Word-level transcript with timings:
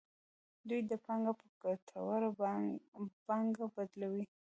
دوی 0.67 0.81
دا 0.89 0.97
پانګه 1.05 1.31
په 1.39 1.45
ګټوره 1.63 2.29
پانګه 3.27 3.65
بدلوي 3.75 4.25